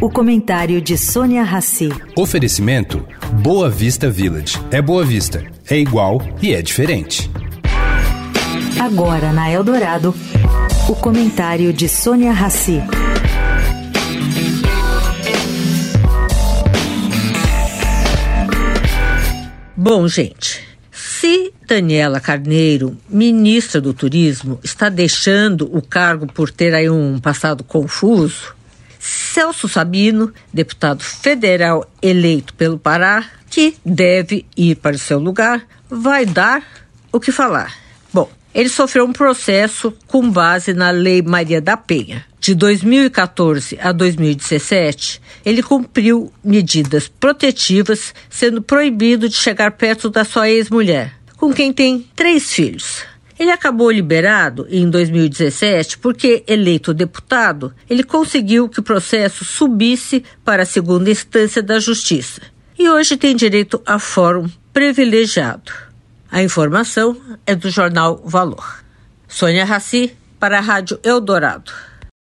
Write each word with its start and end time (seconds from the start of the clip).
O 0.00 0.08
comentário 0.08 0.80
de 0.80 0.96
Sônia 0.96 1.42
Rassi. 1.42 1.88
Oferecimento 2.16 3.04
Boa 3.42 3.68
Vista 3.68 4.08
Village. 4.08 4.56
É 4.70 4.80
Boa 4.80 5.04
Vista, 5.04 5.44
é 5.68 5.76
igual 5.76 6.22
e 6.40 6.54
é 6.54 6.62
diferente. 6.62 7.28
Agora 8.80 9.32
na 9.32 9.50
Eldorado, 9.50 10.14
o 10.88 10.94
comentário 10.94 11.72
de 11.72 11.88
Sônia 11.88 12.30
Rassi. 12.30 12.80
Bom, 19.76 20.06
gente, 20.06 20.60
se 20.92 21.52
Daniela 21.66 22.20
Carneiro, 22.20 22.96
ministra 23.08 23.80
do 23.80 23.92
Turismo, 23.92 24.60
está 24.62 24.88
deixando 24.88 25.68
o 25.76 25.82
cargo 25.82 26.28
por 26.28 26.52
ter 26.52 26.72
aí 26.72 26.88
um 26.88 27.18
passado 27.18 27.64
confuso, 27.64 28.56
Celso 28.98 29.68
Sabino, 29.68 30.32
deputado 30.52 31.02
federal 31.02 31.88
eleito 32.02 32.54
pelo 32.54 32.78
Pará, 32.78 33.24
que 33.50 33.76
deve 33.84 34.44
ir 34.56 34.76
para 34.76 34.96
o 34.96 34.98
seu 34.98 35.18
lugar, 35.18 35.66
vai 35.88 36.26
dar 36.26 36.62
o 37.12 37.20
que 37.20 37.32
falar. 37.32 37.74
Bom, 38.12 38.30
ele 38.54 38.68
sofreu 38.68 39.04
um 39.04 39.12
processo 39.12 39.94
com 40.06 40.30
base 40.30 40.74
na 40.74 40.90
Lei 40.90 41.22
Maria 41.22 41.60
da 41.60 41.76
Penha. 41.76 42.24
De 42.40 42.54
2014 42.54 43.78
a 43.80 43.92
2017, 43.92 45.20
ele 45.44 45.62
cumpriu 45.62 46.32
medidas 46.42 47.08
protetivas, 47.08 48.14
sendo 48.30 48.62
proibido 48.62 49.28
de 49.28 49.34
chegar 49.34 49.72
perto 49.72 50.08
da 50.08 50.24
sua 50.24 50.48
ex-mulher, 50.48 51.12
com 51.36 51.52
quem 51.52 51.72
tem 51.72 52.08
três 52.14 52.52
filhos. 52.52 53.04
Ele 53.38 53.50
acabou 53.50 53.90
liberado 53.90 54.66
em 54.68 54.90
2017 54.90 55.98
porque, 55.98 56.42
eleito 56.46 56.92
deputado, 56.92 57.72
ele 57.88 58.02
conseguiu 58.02 58.68
que 58.68 58.80
o 58.80 58.82
processo 58.82 59.44
subisse 59.44 60.24
para 60.44 60.64
a 60.64 60.66
segunda 60.66 61.10
instância 61.10 61.62
da 61.62 61.78
Justiça 61.78 62.40
e 62.78 62.88
hoje 62.88 63.16
tem 63.16 63.34
direito 63.34 63.82
a 63.84 63.98
fórum 63.98 64.48
privilegiado. 64.72 65.72
A 66.30 66.42
informação 66.42 67.16
é 67.44 67.54
do 67.54 67.70
jornal 67.70 68.22
Valor. 68.24 68.84
Sônia 69.26 69.64
Raci, 69.64 70.16
para 70.38 70.58
a 70.58 70.60
Rádio 70.60 71.00
Eldorado. 71.02 71.72